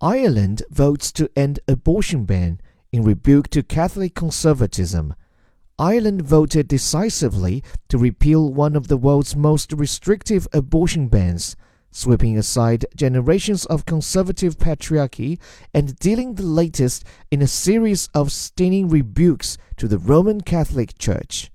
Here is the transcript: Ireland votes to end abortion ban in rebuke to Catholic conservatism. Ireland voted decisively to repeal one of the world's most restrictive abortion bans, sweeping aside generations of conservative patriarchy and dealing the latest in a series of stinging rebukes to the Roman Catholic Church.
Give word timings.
Ireland 0.00 0.62
votes 0.70 1.10
to 1.12 1.28
end 1.34 1.58
abortion 1.66 2.24
ban 2.24 2.60
in 2.92 3.02
rebuke 3.02 3.48
to 3.48 3.64
Catholic 3.64 4.14
conservatism. 4.14 5.16
Ireland 5.76 6.22
voted 6.22 6.68
decisively 6.68 7.64
to 7.88 7.98
repeal 7.98 8.52
one 8.52 8.76
of 8.76 8.86
the 8.86 8.96
world's 8.96 9.34
most 9.34 9.72
restrictive 9.72 10.46
abortion 10.52 11.08
bans, 11.08 11.56
sweeping 11.90 12.38
aside 12.38 12.86
generations 12.94 13.66
of 13.66 13.86
conservative 13.86 14.56
patriarchy 14.56 15.40
and 15.74 15.98
dealing 15.98 16.34
the 16.34 16.44
latest 16.44 17.02
in 17.32 17.42
a 17.42 17.48
series 17.48 18.08
of 18.14 18.30
stinging 18.30 18.88
rebukes 18.88 19.58
to 19.78 19.88
the 19.88 19.98
Roman 19.98 20.42
Catholic 20.42 20.96
Church. 20.98 21.50